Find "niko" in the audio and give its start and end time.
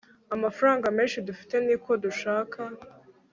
1.65-1.91